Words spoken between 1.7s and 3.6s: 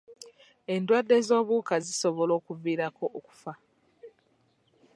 zisobola okuviirako okufa.